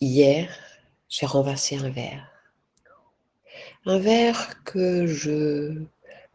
Hier, 0.00 0.48
j'ai 1.08 1.26
renversé 1.26 1.76
un 1.76 1.90
verre. 1.90 2.30
Un 3.84 3.98
verre 3.98 4.62
que 4.62 5.08
je 5.08 5.82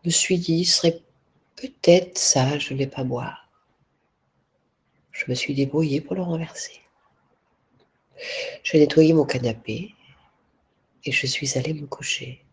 me 0.04 0.10
suis 0.10 0.38
dit 0.38 0.66
serait 0.66 1.02
peut-être 1.56 2.18
sage 2.18 2.70
de 2.70 2.76
ne 2.76 2.86
pas 2.86 3.06
boire. 3.06 3.50
Je 5.12 5.24
me 5.30 5.34
suis 5.34 5.54
débrouillée 5.54 6.02
pour 6.02 6.16
le 6.16 6.24
renverser. 6.24 6.82
J'ai 8.64 8.80
nettoyé 8.80 9.14
mon 9.14 9.24
canapé 9.24 9.96
et 11.06 11.12
je 11.14 11.26
suis 11.26 11.58
allée 11.58 11.74
me 11.74 11.88
coucher. 11.88 12.44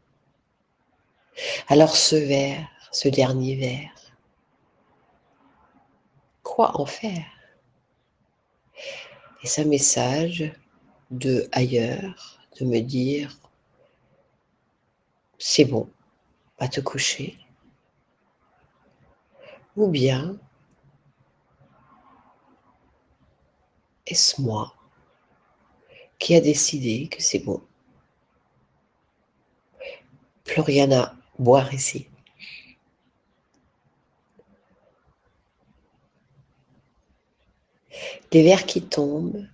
Alors 1.67 1.97
ce 1.97 2.15
verre, 2.15 2.69
ce 2.93 3.09
dernier 3.09 3.57
verre, 3.57 4.13
quoi 6.45 6.81
en 6.81 6.87
faire? 6.87 7.27
Et 9.43 9.49
ce 9.49 9.63
message 9.63 10.53
de 11.11 11.49
ailleurs, 11.53 12.41
de 12.59 12.65
me 12.65 12.81
dire, 12.81 13.39
c'est 15.39 15.65
bon, 15.65 15.89
va 16.59 16.69
te 16.69 16.81
coucher. 16.81 17.39
Ou 19.77 19.89
bien, 19.89 20.37
est-ce 24.07 24.41
moi 24.41 24.75
qui 26.19 26.35
a 26.35 26.41
décidé 26.41 27.09
que 27.09 27.23
c'est 27.23 27.39
bon? 27.39 27.63
Plus 30.45 30.61
rien 30.61 30.91
à 30.93 31.15
boire 31.39 31.73
ici. 31.73 32.09
Les 38.33 38.43
verres 38.45 38.67
qui 38.67 38.83
tombent, 38.83 39.47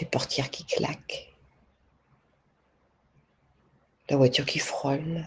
les 0.00 0.06
portières 0.06 0.50
qui 0.50 0.64
claquent, 0.64 1.34
la 4.08 4.16
voiture 4.16 4.44
qui 4.44 4.58
frôle, 4.58 5.26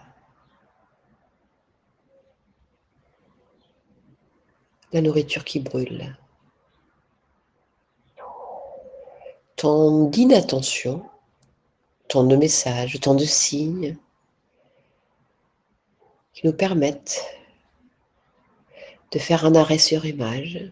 la 4.94 5.02
nourriture 5.02 5.44
qui 5.44 5.60
brûle. 5.60 6.18
Tant 9.56 10.06
d'inattention, 10.10 11.10
tant 12.08 12.24
de 12.24 12.36
messages, 12.36 13.00
tant 13.00 13.16
de 13.16 13.26
signes 13.26 13.98
qui 16.34 16.46
nous 16.46 16.54
permettent 16.54 17.26
de 19.12 19.20
faire 19.20 19.46
un 19.46 19.56
arrêt 19.56 19.80
sur 19.80 20.06
image 20.06 20.72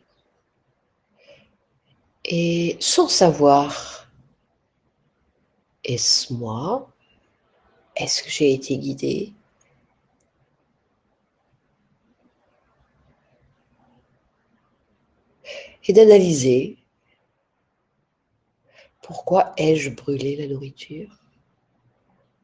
et 2.25 2.77
sans 2.79 3.07
savoir, 3.07 4.07
est-ce 5.83 6.33
moi? 6.33 6.89
Est-ce 7.95 8.23
que 8.23 8.29
j'ai 8.29 8.53
été 8.53 8.77
guidée? 8.77 9.33
Et 15.87 15.93
d'analyser 15.93 16.77
pourquoi 19.03 19.53
ai-je 19.57 19.91
brûlé 19.91 20.35
la 20.35 20.47
nourriture? 20.47 21.19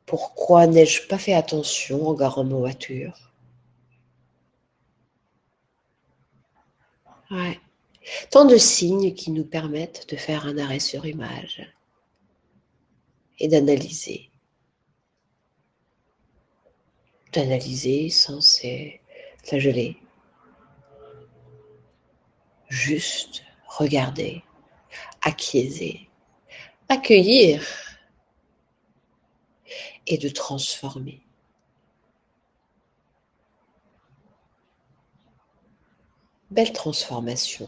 Pourquoi 0.06 0.68
n'ai-je 0.68 1.08
pas 1.08 1.18
fait 1.18 1.34
attention 1.34 2.08
en 2.08 2.14
garant 2.14 2.44
ma 2.44 2.56
voiture? 2.58 3.32
Ouais. 7.32 7.60
Tant 8.32 8.46
de 8.46 8.56
signes 8.56 9.14
qui 9.14 9.30
nous 9.30 9.44
permettent 9.44 10.08
de 10.10 10.16
faire 10.16 10.46
un 10.46 10.58
arrêt 10.58 10.80
sur 10.80 11.06
image 11.06 11.70
et 13.40 13.50
d'analyser. 13.50 14.32
D'analyser 17.34 18.10
sans 18.10 18.40
se 18.40 18.90
flageller. 19.44 19.98
Juste 22.70 23.44
regarder, 23.68 24.44
acquiescer, 25.24 26.08
accueillir 26.88 27.62
et 30.08 30.18
de 30.18 30.30
transformer. 30.30 31.22
Belle 36.50 36.72
transformation. 36.72 37.68